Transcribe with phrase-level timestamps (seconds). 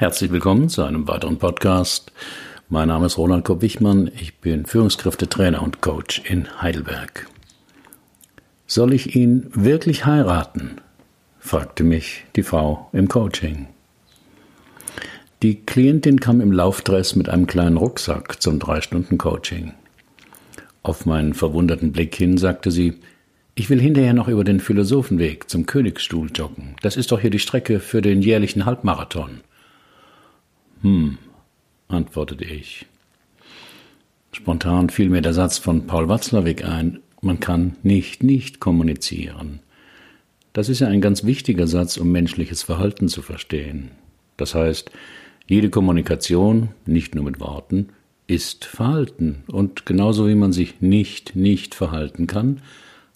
[0.00, 2.10] Herzlich willkommen zu einem weiteren Podcast.
[2.70, 4.10] Mein Name ist Roland Kopp-Wichmann.
[4.18, 7.28] Ich bin Führungskräftetrainer und Coach in Heidelberg.
[8.66, 10.76] Soll ich ihn wirklich heiraten?
[11.38, 13.66] fragte mich die Frau im Coaching.
[15.42, 19.74] Die Klientin kam im Laufdress mit einem kleinen Rucksack zum drei Stunden Coaching.
[20.82, 22.94] Auf meinen verwunderten Blick hin sagte sie,
[23.54, 26.76] ich will hinterher noch über den Philosophenweg zum Königsstuhl joggen.
[26.80, 29.42] Das ist doch hier die Strecke für den jährlichen Halbmarathon.
[30.82, 31.18] Hm,
[31.88, 32.86] antwortete ich.
[34.32, 39.60] Spontan fiel mir der Satz von Paul Watzlawick ein, man kann nicht nicht kommunizieren.
[40.52, 43.90] Das ist ja ein ganz wichtiger Satz, um menschliches Verhalten zu verstehen.
[44.36, 44.90] Das heißt,
[45.46, 47.88] jede Kommunikation, nicht nur mit Worten,
[48.26, 49.42] ist Verhalten.
[49.48, 52.62] Und genauso wie man sich nicht nicht verhalten kann,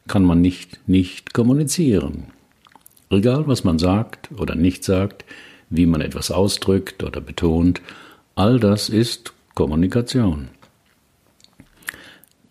[0.07, 2.25] kann man nicht nicht kommunizieren.
[3.11, 5.25] Egal, was man sagt oder nicht sagt,
[5.77, 7.81] wie man etwas ausdrückt oder betont,
[8.35, 10.49] all das ist Kommunikation.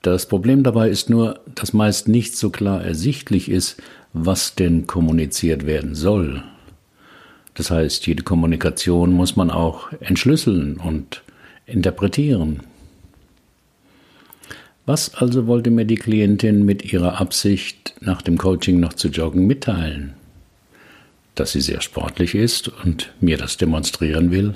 [0.01, 3.81] Das Problem dabei ist nur, dass meist nicht so klar ersichtlich ist,
[4.11, 6.43] was denn kommuniziert werden soll.
[7.53, 11.23] Das heißt, jede Kommunikation muss man auch entschlüsseln und
[11.65, 12.61] interpretieren.
[14.85, 19.47] Was also wollte mir die Klientin mit ihrer Absicht, nach dem Coaching noch zu joggen,
[19.47, 20.13] mitteilen?
[21.35, 24.53] Dass sie sehr sportlich ist und mir das demonstrieren will?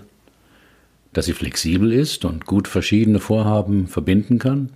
[1.14, 4.72] Dass sie flexibel ist und gut verschiedene Vorhaben verbinden kann?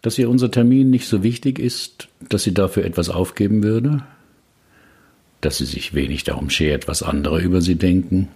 [0.00, 4.04] Dass ihr unser Termin nicht so wichtig ist, dass sie dafür etwas aufgeben würde?
[5.40, 8.28] Dass sie sich wenig darum schert, was andere über sie denken?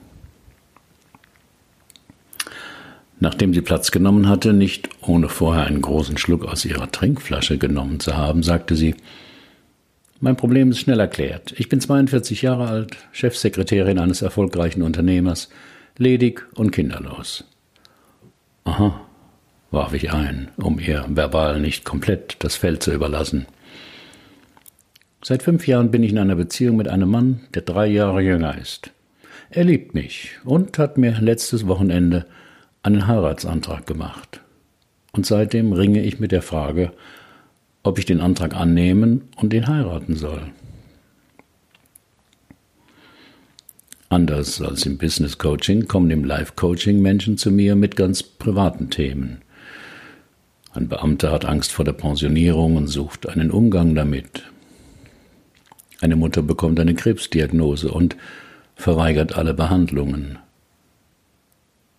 [3.18, 7.98] Nachdem sie Platz genommen hatte, nicht ohne vorher einen großen Schluck aus ihrer Trinkflasche genommen
[7.98, 8.94] zu haben, sagte sie,
[10.20, 11.54] mein Problem ist schnell erklärt.
[11.56, 15.48] Ich bin 42 Jahre alt, Chefsekretärin eines erfolgreichen Unternehmers,
[15.98, 17.44] ledig und kinderlos.
[18.64, 19.00] Aha,
[19.70, 23.46] warf ich ein, um ihr verbal nicht komplett das Feld zu überlassen.
[25.22, 28.56] Seit fünf Jahren bin ich in einer Beziehung mit einem Mann, der drei Jahre jünger
[28.58, 28.90] ist.
[29.50, 32.26] Er liebt mich und hat mir letztes Wochenende
[32.82, 34.40] einen Heiratsantrag gemacht.
[35.12, 36.92] Und seitdem ringe ich mit der Frage,
[37.86, 40.42] ob ich den Antrag annehmen und ihn heiraten soll.
[44.08, 48.90] Anders als im Business Coaching kommen im Life Coaching Menschen zu mir mit ganz privaten
[48.90, 49.38] Themen.
[50.72, 54.44] Ein Beamter hat Angst vor der Pensionierung und sucht einen Umgang damit.
[56.00, 58.16] Eine Mutter bekommt eine Krebsdiagnose und
[58.74, 60.38] verweigert alle Behandlungen.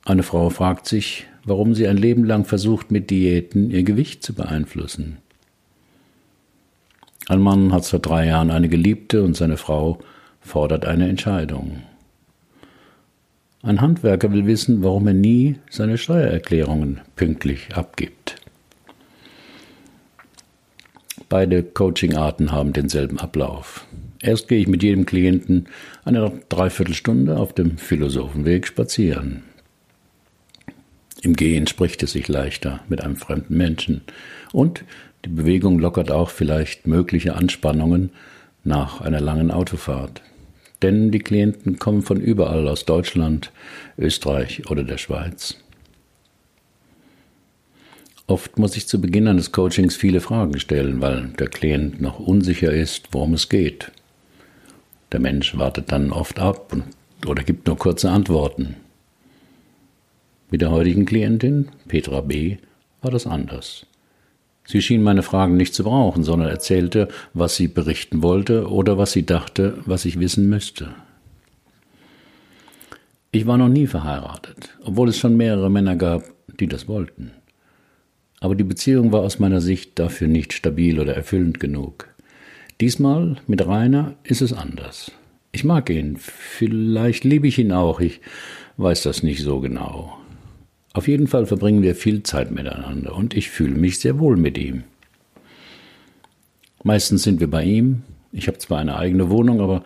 [0.06, 4.34] Eine Frau fragt sich, warum sie ein Leben lang versucht, mit Diäten ihr Gewicht zu
[4.34, 5.18] beeinflussen.
[7.28, 10.00] Ein Mann hat seit drei Jahren eine Geliebte und seine Frau
[10.40, 11.84] fordert eine Entscheidung.
[13.62, 18.36] Ein Handwerker will wissen, warum er nie seine Steuererklärungen pünktlich abgibt.
[21.28, 23.86] Beide Coachingarten haben denselben Ablauf.
[24.22, 25.68] Erst gehe ich mit jedem Klienten
[26.06, 29.44] eine Dreiviertelstunde auf dem Philosophenweg spazieren.
[31.22, 34.02] Im Gehen spricht es sich leichter mit einem fremden Menschen.
[34.54, 34.86] Und
[35.28, 38.12] die Bewegung lockert auch vielleicht mögliche Anspannungen
[38.64, 40.22] nach einer langen Autofahrt.
[40.82, 43.52] Denn die Klienten kommen von überall aus Deutschland,
[43.98, 45.58] Österreich oder der Schweiz.
[48.26, 52.72] Oft muss ich zu Beginn eines Coachings viele Fragen stellen, weil der Klient noch unsicher
[52.72, 53.92] ist, worum es geht.
[55.12, 56.74] Der Mensch wartet dann oft ab
[57.26, 58.78] oder gibt nur kurze Antworten.
[60.52, 62.58] Mit der heutigen Klientin, Petra B.,
[63.02, 63.86] war das anders.
[64.68, 69.14] Sie schien meine Fragen nicht zu brauchen, sondern erzählte, was sie berichten wollte oder was
[69.14, 70.90] sie dachte, was ich wissen müsste.
[73.32, 76.24] Ich war noch nie verheiratet, obwohl es schon mehrere Männer gab,
[76.60, 77.32] die das wollten.
[78.42, 82.10] Aber die Beziehung war aus meiner Sicht dafür nicht stabil oder erfüllend genug.
[82.82, 85.14] Diesmal mit Rainer ist es anders.
[85.54, 88.20] Ich mag ihn, vielleicht liebe ich ihn auch, ich
[88.76, 90.18] weiß das nicht so genau.
[90.98, 94.58] Auf jeden Fall verbringen wir viel Zeit miteinander und ich fühle mich sehr wohl mit
[94.58, 94.84] ihm.
[96.84, 98.02] Meistens sind wir bei ihm.
[98.32, 99.84] Ich habe zwar eine eigene Wohnung, aber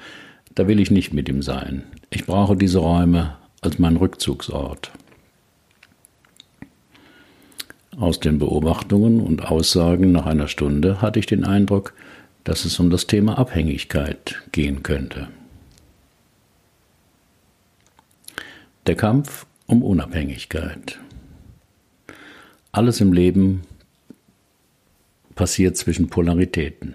[0.56, 1.84] da will ich nicht mit ihm sein.
[2.12, 4.94] Ich brauche diese Räume als meinen Rückzugsort.
[8.00, 11.94] Aus den Beobachtungen und Aussagen nach einer Stunde hatte ich den Eindruck,
[12.46, 15.28] dass es um das Thema Abhängigkeit gehen könnte.
[18.88, 21.00] Der Kampf um Unabhängigkeit.
[22.72, 23.62] Alles im Leben
[25.36, 26.94] passiert zwischen Polaritäten,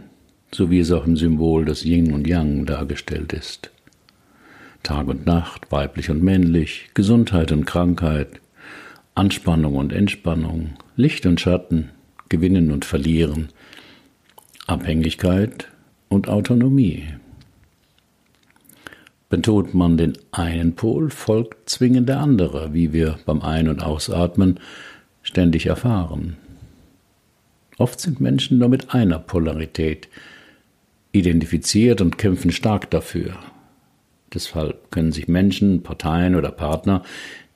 [0.52, 3.70] so wie es auch im Symbol des Yin und Yang dargestellt ist.
[4.82, 8.40] Tag und Nacht, weiblich und männlich, Gesundheit und Krankheit,
[9.14, 11.90] Anspannung und Entspannung, Licht und Schatten,
[12.28, 13.48] Gewinnen und Verlieren,
[14.66, 15.68] Abhängigkeit
[16.08, 17.04] und Autonomie.
[19.28, 24.60] Betont man den einen Pol, folgt zwingend der andere, wie wir beim Ein- und Ausatmen
[25.22, 26.36] ständig erfahren.
[27.78, 30.08] Oft sind Menschen nur mit einer Polarität
[31.12, 33.36] identifiziert und kämpfen stark dafür.
[34.32, 37.02] Deshalb können sich Menschen, Parteien oder Partner,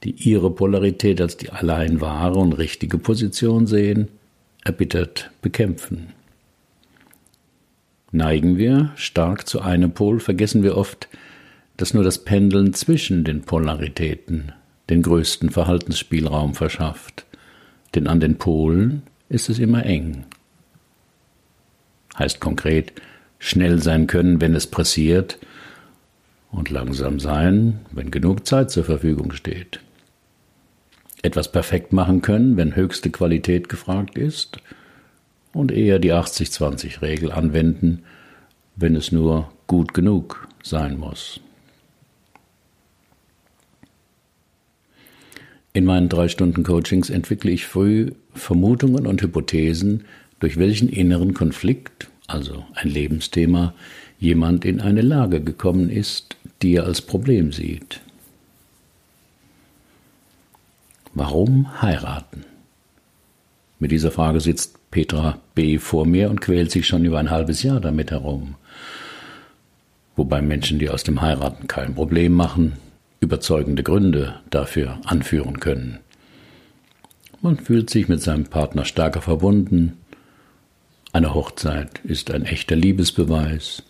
[0.03, 4.09] die ihre Polarität als die allein wahre und richtige Position sehen,
[4.65, 6.13] erbittert bekämpfen.
[8.13, 11.09] Neigen wir stark zu einem Pol, vergessen wir oft,
[11.81, 14.53] dass nur das Pendeln zwischen den Polaritäten
[14.91, 17.25] den größten Verhaltensspielraum verschafft,
[17.95, 20.27] denn an den Polen ist es immer eng.
[22.19, 22.93] Heißt konkret,
[23.39, 25.39] schnell sein können, wenn es pressiert,
[26.51, 29.81] und langsam sein, wenn genug Zeit zur Verfügung steht.
[31.23, 34.59] Etwas perfekt machen können, wenn höchste Qualität gefragt ist,
[35.55, 38.03] und eher die 80-20-Regel anwenden,
[38.77, 41.41] wenn es nur gut genug sein muss.
[45.73, 50.05] In meinen drei Stunden Coachings entwickle ich früh Vermutungen und Hypothesen,
[50.41, 53.75] durch welchen inneren Konflikt, also ein Lebensthema,
[54.19, 58.01] jemand in eine Lage gekommen ist, die er als Problem sieht.
[61.15, 62.45] Warum heiraten?
[63.79, 65.79] Mit dieser Frage sitzt Petra B.
[65.79, 68.57] vor mir und quält sich schon über ein halbes Jahr damit herum.
[70.17, 72.75] Wobei Menschen, die aus dem Heiraten kein Problem machen,
[73.21, 76.01] überzeugende Gründe dafür anführen können.
[77.43, 79.99] Man fühlt sich mit seinem Partner stärker verbunden.
[81.13, 83.83] Eine Hochzeit ist ein echter Liebesbeweis.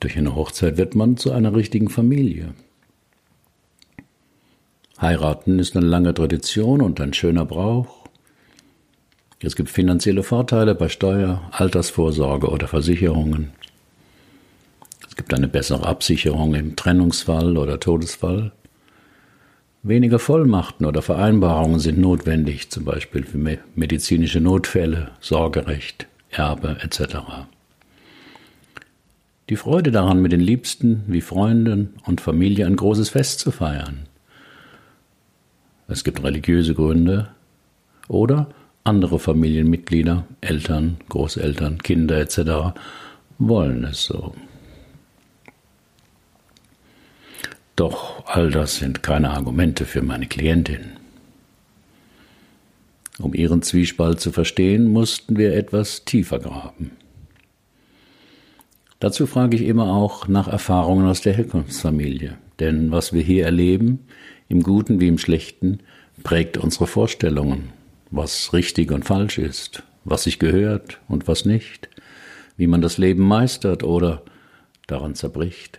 [0.00, 2.54] Durch eine Hochzeit wird man zu einer richtigen Familie.
[5.00, 8.06] Heiraten ist eine lange Tradition und ein schöner Brauch.
[9.40, 13.52] Es gibt finanzielle Vorteile bei Steuer, Altersvorsorge oder Versicherungen.
[15.16, 18.52] Es gibt eine bessere Absicherung im Trennungsfall oder Todesfall.
[19.82, 23.38] Weniger Vollmachten oder Vereinbarungen sind notwendig, zum Beispiel für
[23.74, 27.16] medizinische Notfälle, Sorgerecht, Erbe etc.
[29.48, 34.00] Die Freude daran, mit den Liebsten wie Freunden und Familie ein großes Fest zu feiern.
[35.88, 37.30] Es gibt religiöse Gründe
[38.08, 38.48] oder
[38.84, 42.76] andere Familienmitglieder, Eltern, Großeltern, Kinder etc.
[43.38, 44.34] wollen es so.
[47.76, 50.92] Doch all das sind keine Argumente für meine Klientin.
[53.18, 56.92] Um ihren Zwiespalt zu verstehen, mussten wir etwas tiefer graben.
[58.98, 64.06] Dazu frage ich immer auch nach Erfahrungen aus der Herkunftsfamilie, denn was wir hier erleben,
[64.48, 65.80] im Guten wie im Schlechten,
[66.22, 67.72] prägt unsere Vorstellungen,
[68.10, 71.90] was richtig und falsch ist, was sich gehört und was nicht,
[72.56, 74.22] wie man das Leben meistert oder
[74.86, 75.78] daran zerbricht.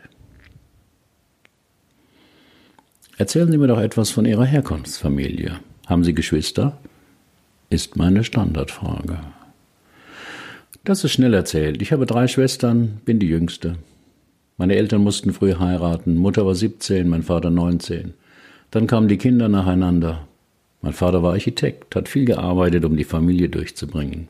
[3.19, 5.60] Erzählen Sie mir doch etwas von Ihrer Herkunftsfamilie.
[5.88, 6.78] Haben Sie Geschwister?
[7.72, 9.18] Ist meine Standardfrage.
[10.84, 11.81] Das ist schnell erzählt.
[11.81, 13.78] Ich habe drei Schwestern, bin die jüngste.
[14.58, 16.16] Meine Eltern mussten früh heiraten.
[16.16, 18.14] Mutter war 17, mein Vater 19.
[18.69, 20.28] Dann kamen die Kinder nacheinander.
[20.83, 24.28] Mein Vater war Architekt, hat viel gearbeitet, um die Familie durchzubringen.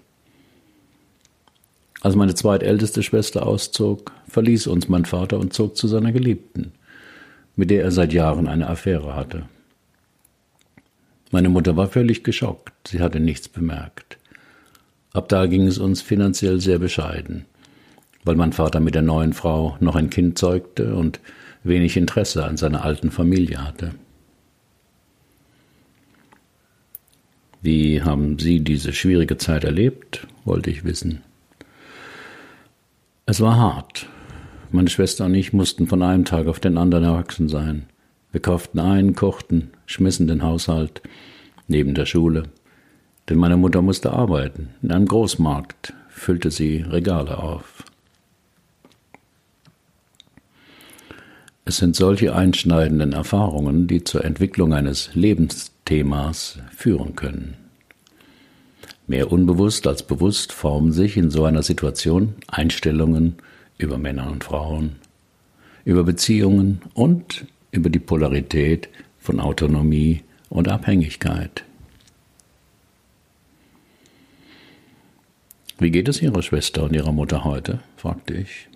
[2.00, 6.72] Als meine zweitälteste Schwester auszog, verließ uns mein Vater und zog zu seiner Geliebten
[7.58, 9.44] mit der er seit Jahren eine Affäre hatte.
[11.32, 14.18] Meine Mutter war völlig geschockt, sie hatte nichts bemerkt.
[15.12, 17.46] Ab da ging es uns finanziell sehr bescheiden,
[18.24, 21.20] weil mein Vater mit der neuen Frau noch ein Kind zeugte und
[21.64, 23.96] wenig Interesse an seiner alten Familie hatte.
[27.62, 31.24] Wie haben Sie diese schwierige Zeit erlebt, wollte ich wissen.
[33.26, 34.08] Es war hart,
[34.78, 37.88] meine Schwester und ich mussten von einem Tag auf den anderen erwachsen sein.
[38.32, 41.02] Wir kauften ein, kochten, schmissen den Haushalt
[41.68, 42.44] neben der Schule.
[43.28, 44.70] Denn meine Mutter musste arbeiten.
[44.84, 47.84] In einem Großmarkt füllte sie Regale auf.
[51.66, 57.56] Es sind solche einschneidenden Erfahrungen, die zur Entwicklung eines Lebensthemas führen können.
[59.08, 63.38] Mehr unbewusst als bewusst formen sich in so einer Situation Einstellungen
[63.78, 64.96] über Männer und Frauen,
[65.86, 71.64] über Beziehungen und über die Polarität von Autonomie und Abhängigkeit.
[75.80, 77.80] Wie geht es Ihrer Schwester und Ihrer Mutter heute?
[77.98, 78.68] fragte ich.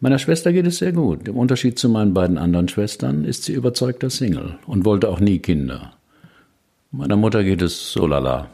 [0.00, 1.26] Meiner Schwester geht es sehr gut.
[1.28, 5.38] Im Unterschied zu meinen beiden anderen Schwestern ist sie überzeugter Single und wollte auch nie
[5.38, 5.94] Kinder.
[6.90, 8.50] Meiner Mutter geht es so lala.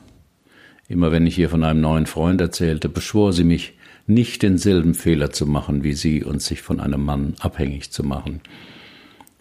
[0.87, 3.75] Immer wenn ich ihr von einem neuen Freund erzählte, beschwor sie mich,
[4.11, 8.41] nicht denselben Fehler zu machen wie sie und sich von einem Mann abhängig zu machen.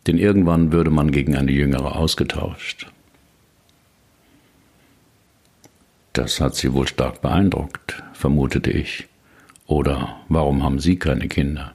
[0.07, 2.87] Denn irgendwann würde man gegen eine jüngere ausgetauscht.
[6.13, 9.07] Das hat sie wohl stark beeindruckt, vermutete ich.
[9.67, 11.73] Oder warum haben Sie keine Kinder?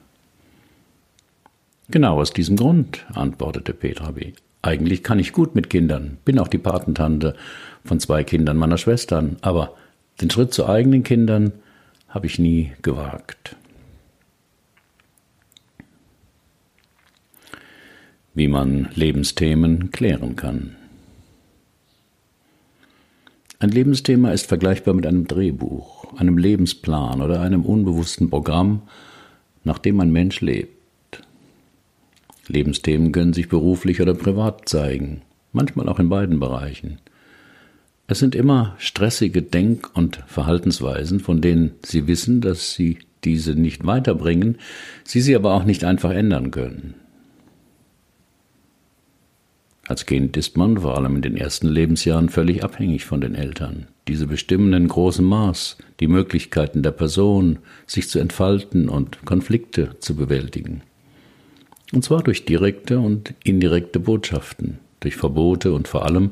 [1.89, 4.33] Genau aus diesem Grund, antwortete Petra B.
[4.61, 7.35] Eigentlich kann ich gut mit Kindern, bin auch die Patentante
[7.85, 9.75] von zwei Kindern meiner Schwestern, aber
[10.19, 11.53] den Schritt zu eigenen Kindern
[12.09, 13.55] habe ich nie gewagt.
[18.33, 20.75] Wie man Lebensthemen klären kann.
[23.59, 28.81] Ein Lebensthema ist vergleichbar mit einem Drehbuch, einem Lebensplan oder einem unbewussten Programm,
[29.63, 30.71] nach dem ein Mensch lebt.
[32.47, 35.21] Lebensthemen können sich beruflich oder privat zeigen,
[35.51, 36.99] manchmal auch in beiden Bereichen.
[38.07, 43.85] Es sind immer stressige Denk- und Verhaltensweisen, von denen Sie wissen, dass Sie diese nicht
[43.85, 44.59] weiterbringen,
[45.03, 46.93] Sie sie aber auch nicht einfach ändern können.
[49.87, 53.87] Als Kind ist man, vor allem in den ersten Lebensjahren, völlig abhängig von den Eltern.
[54.07, 60.15] Diese bestimmen in großem Maß die Möglichkeiten der Person, sich zu entfalten und Konflikte zu
[60.15, 60.81] bewältigen.
[61.93, 66.31] Und zwar durch direkte und indirekte Botschaften, durch Verbote und vor allem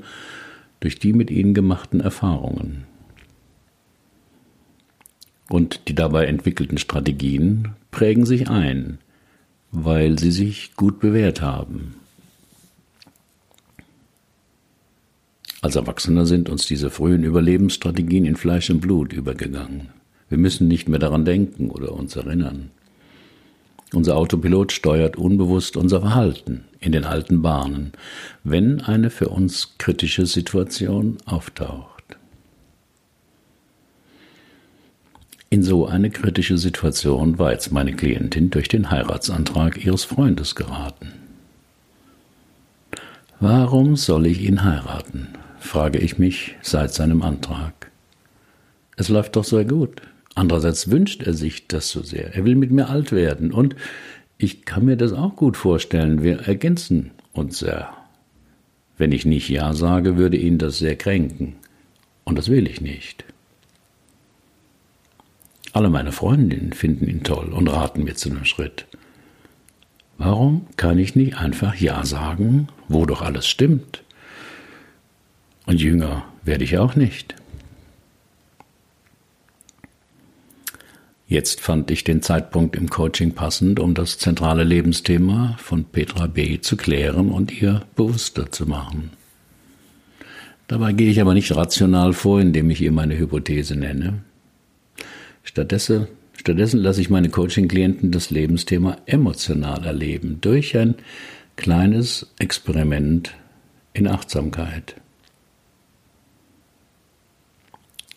[0.83, 2.83] durch die mit ihnen gemachten Erfahrungen.
[5.49, 8.97] Und die dabei entwickelten Strategien prägen sich ein,
[9.71, 11.95] weil sie sich gut bewährt haben.
[15.61, 19.87] Als Erwachsener sind uns diese frühen Überlebensstrategien in Fleisch und Blut übergegangen.
[20.27, 22.71] Wir müssen nicht mehr daran denken oder uns erinnern.
[23.93, 27.91] Unser Autopilot steuert unbewusst unser Verhalten in den alten Bahnen,
[28.43, 32.17] wenn eine für uns kritische Situation auftaucht.
[35.51, 41.13] In so eine kritische Situation war jetzt meine Klientin durch den Heiratsantrag ihres Freundes geraten.
[43.39, 45.27] Warum soll ich ihn heiraten?
[45.59, 47.91] frage ich mich seit seinem Antrag.
[48.97, 50.01] Es läuft doch sehr gut.
[50.35, 52.33] Andererseits wünscht er sich das so sehr.
[52.35, 53.51] Er will mit mir alt werden.
[53.51, 53.75] Und
[54.37, 56.23] ich kann mir das auch gut vorstellen.
[56.23, 57.93] Wir ergänzen uns sehr.
[58.97, 61.55] Wenn ich nicht Ja sage, würde ihn das sehr kränken.
[62.23, 63.25] Und das will ich nicht.
[65.73, 68.85] Alle meine Freundinnen finden ihn toll und raten mir zu einem Schritt.
[70.19, 74.03] Warum kann ich nicht einfach Ja sagen, wo doch alles stimmt?
[75.65, 77.35] Und jünger werde ich auch nicht.
[81.33, 86.61] Jetzt fand ich den Zeitpunkt im Coaching passend, um das zentrale Lebensthema von Petra B.
[86.61, 89.09] zu klären und ihr bewusster zu machen.
[90.67, 94.21] Dabei gehe ich aber nicht rational vor, indem ich ihr meine Hypothese nenne.
[95.43, 96.05] Stattdessen,
[96.37, 100.93] stattdessen lasse ich meine Coaching-Klienten das Lebensthema emotional erleben durch ein
[101.55, 103.33] kleines Experiment
[103.93, 104.97] in Achtsamkeit.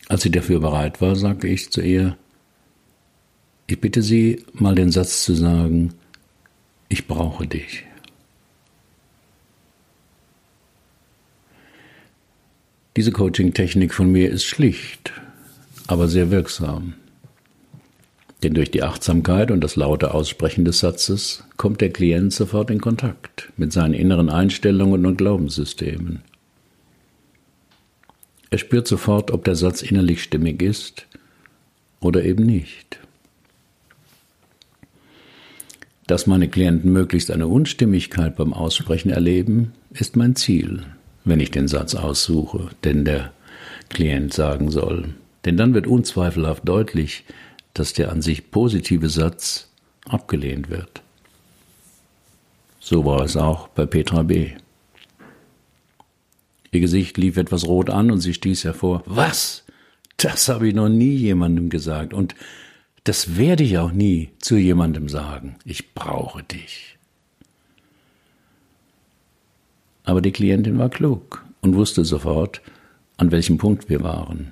[0.07, 2.19] Als sie dafür bereit war, sagte ich zu ihr,
[3.67, 5.95] ich bitte Sie, mal den Satz zu sagen,
[6.89, 7.85] ich brauche dich.
[12.97, 15.13] Diese Coaching-Technik von mir ist schlicht,
[15.87, 16.95] aber sehr wirksam.
[18.43, 22.81] Denn durch die Achtsamkeit und das laute Aussprechen des Satzes kommt der Klient sofort in
[22.81, 26.23] Kontakt mit seinen inneren Einstellungen und Glaubenssystemen.
[28.51, 31.07] Er spürt sofort, ob der Satz innerlich stimmig ist
[32.01, 33.01] oder eben nicht.
[36.07, 40.85] Dass meine Klienten möglichst eine Unstimmigkeit beim Aussprechen erleben, ist mein Ziel,
[41.25, 43.33] wenn ich den Satz aussuche, den der
[43.89, 45.15] Klient sagen soll.
[45.45, 47.25] Denn dann wird unzweifelhaft deutlich,
[47.75, 49.69] dass der an sich positive Satz
[50.09, 51.03] abgelehnt wird.
[52.79, 54.53] So war es auch bei Petra B.
[56.71, 59.03] Ihr Gesicht lief etwas rot an und sie stieß hervor.
[59.07, 59.65] Was?
[60.19, 62.15] Das habe ich noch nie jemandem gesagt.
[62.15, 62.37] Und
[63.07, 65.55] das werde ich auch nie zu jemandem sagen.
[65.65, 66.99] Ich brauche dich.
[70.03, 72.61] Aber die Klientin war klug und wusste sofort,
[73.17, 74.51] an welchem Punkt wir waren.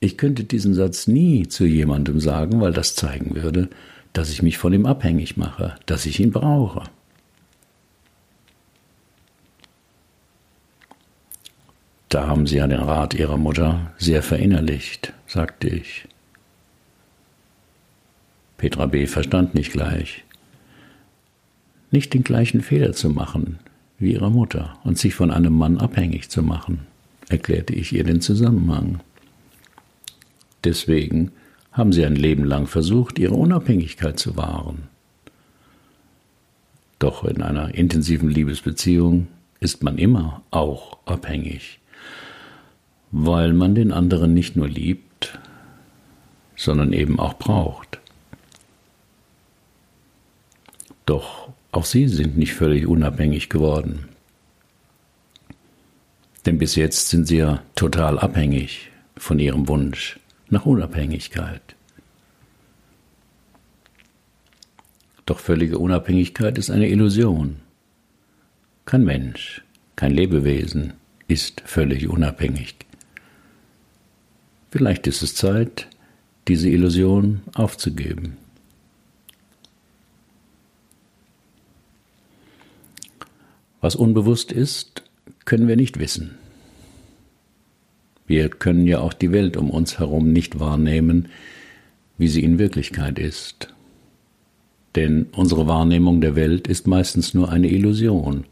[0.00, 3.70] Ich könnte diesen Satz nie zu jemandem sagen, weil das zeigen würde,
[4.12, 6.82] dass ich mich von ihm abhängig mache, dass ich ihn brauche.
[12.10, 16.08] Da haben Sie ja den Rat Ihrer Mutter sehr verinnerlicht, sagte ich.
[18.58, 19.06] Petra B.
[19.06, 20.24] verstand nicht gleich.
[21.92, 23.58] Nicht den gleichen Fehler zu machen
[23.98, 26.80] wie ihre Mutter und sich von einem Mann abhängig zu machen,
[27.28, 29.00] erklärte ich ihr den Zusammenhang.
[30.64, 31.30] Deswegen
[31.70, 34.88] haben sie ein Leben lang versucht, ihre Unabhängigkeit zu wahren.
[36.98, 39.28] Doch in einer intensiven Liebesbeziehung
[39.60, 41.79] ist man immer auch abhängig,
[43.10, 45.38] weil man den anderen nicht nur liebt,
[46.56, 47.98] sondern eben auch braucht.
[51.06, 54.08] Doch auch sie sind nicht völlig unabhängig geworden.
[56.46, 61.62] Denn bis jetzt sind sie ja total abhängig von ihrem Wunsch nach Unabhängigkeit.
[65.26, 67.56] Doch völlige Unabhängigkeit ist eine Illusion.
[68.84, 69.62] Kein Mensch,
[69.94, 70.94] kein Lebewesen
[71.28, 72.74] ist völlig unabhängig.
[74.70, 75.88] Vielleicht ist es Zeit,
[76.48, 78.36] diese Illusion aufzugeben.
[83.80, 85.02] Was unbewusst ist,
[85.44, 86.36] können wir nicht wissen.
[88.26, 91.28] Wir können ja auch die Welt um uns herum nicht wahrnehmen,
[92.16, 93.74] wie sie in Wirklichkeit ist.
[94.94, 98.44] Denn unsere Wahrnehmung der Welt ist meistens nur eine Illusion,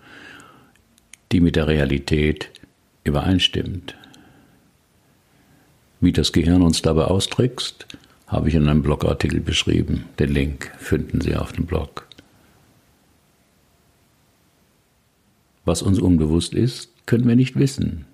[1.30, 2.50] die mit der Realität
[3.04, 3.94] übereinstimmt.
[6.00, 7.86] Wie das Gehirn uns dabei austrickst,
[8.26, 10.04] habe ich in einem Blogartikel beschrieben.
[10.18, 12.06] Den Link finden Sie auf dem Blog.
[15.64, 18.04] Was uns unbewusst ist, können wir nicht wissen.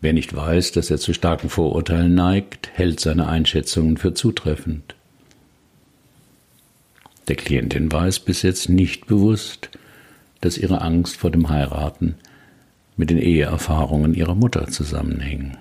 [0.00, 4.94] Wer nicht weiß, dass er zu starken Vorurteilen neigt, hält seine Einschätzungen für zutreffend.
[7.28, 9.70] Der Klientin war es bis jetzt nicht bewusst,
[10.40, 12.16] dass ihre Angst vor dem Heiraten
[12.96, 15.56] mit den Eheerfahrungen ihrer Mutter zusammenhängen.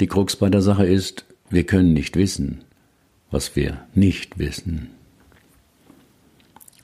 [0.00, 2.62] Die Krux bei der Sache ist, wir können nicht wissen,
[3.30, 4.90] was wir nicht wissen.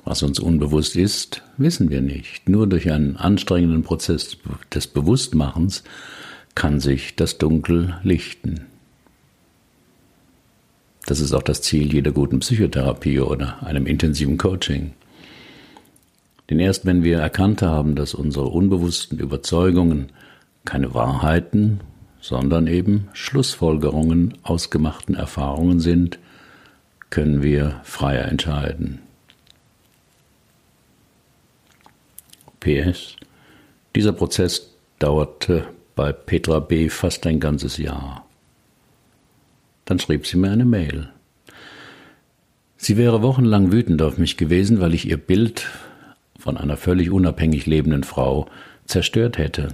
[0.04, 2.48] Was uns unbewusst ist, wissen wir nicht.
[2.48, 4.36] Nur durch einen anstrengenden Prozess
[4.72, 5.82] des Bewusstmachens
[6.54, 8.66] kann sich das Dunkel lichten.
[11.06, 14.92] Das ist auch das Ziel jeder guten Psychotherapie oder einem intensiven Coaching.
[16.48, 20.10] Denn erst wenn wir erkannt haben, dass unsere unbewussten Überzeugungen
[20.64, 21.80] keine Wahrheiten,
[22.20, 26.18] sondern eben Schlussfolgerungen aus gemachten Erfahrungen sind,
[27.08, 29.00] können wir freier entscheiden.
[32.60, 33.16] PS.
[33.96, 36.88] Dieser Prozess dauerte bei Petra B.
[36.88, 38.26] fast ein ganzes Jahr.
[39.86, 41.08] Dann schrieb sie mir eine Mail.
[42.76, 45.68] Sie wäre wochenlang wütend auf mich gewesen, weil ich ihr Bild
[46.38, 48.46] von einer völlig unabhängig lebenden Frau
[48.86, 49.68] zerstört hätte.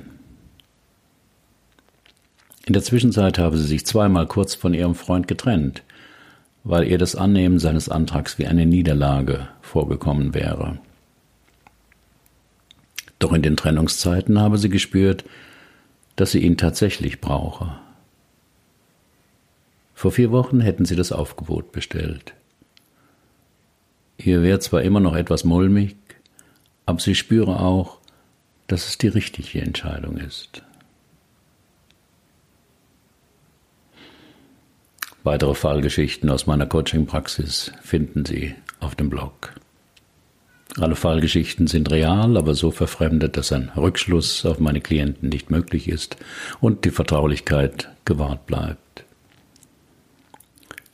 [2.67, 5.85] In der Zwischenzeit habe sie sich zweimal kurz von ihrem Freund getrennt,
[6.65, 10.81] weil ihr das Annehmen seines Antrags wie eine Niederlage vorgekommen wäre.
[13.21, 15.25] Doch in den Trennungszeiten habe sie gespürt,
[16.17, 17.79] dass sie ihn tatsächlich brauche.
[19.95, 22.35] Vor vier Wochen hätten sie das Aufgebot bestellt.
[24.19, 25.95] Ihr wäre zwar immer noch etwas mulmig,
[26.85, 27.99] aber sie spüre auch,
[28.67, 30.66] dass es die richtige Entscheidung ist.
[35.27, 39.55] Weitere Fallgeschichten aus meiner Coaching-Praxis finden Sie auf dem Blog.
[40.79, 45.89] Alle Fallgeschichten sind real, aber so verfremdet, dass ein Rückschluss auf meine Klienten nicht möglich
[45.89, 46.17] ist
[46.61, 49.03] und die Vertraulichkeit gewahrt bleibt.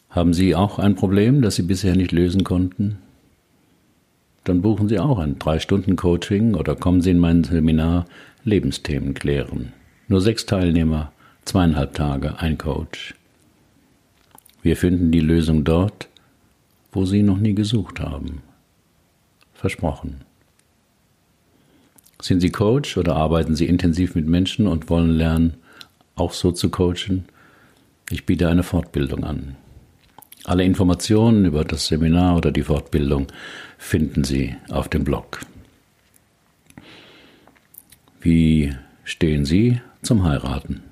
[0.08, 3.00] Haben Sie auch ein Problem, das Sie bisher nicht lösen konnten?
[4.44, 8.06] Dann buchen Sie auch ein Drei-Stunden-Coaching oder kommen Sie in mein Seminar
[8.44, 9.74] Lebensthemen klären.
[10.08, 11.12] Nur sechs Teilnehmer,
[11.44, 13.14] zweieinhalb Tage, ein Coach.
[14.62, 16.08] Wir finden die Lösung dort,
[16.92, 18.42] wo Sie noch nie gesucht haben.
[19.52, 20.20] Versprochen.
[22.20, 25.54] Sind Sie Coach oder arbeiten Sie intensiv mit Menschen und wollen lernen,
[26.14, 27.24] auch so zu coachen?
[28.10, 29.56] Ich biete eine Fortbildung an.
[30.44, 33.26] Alle Informationen über das Seminar oder die Fortbildung
[33.78, 35.40] finden Sie auf dem Blog.
[38.20, 38.72] Wie
[39.04, 40.91] stehen Sie zum Heiraten?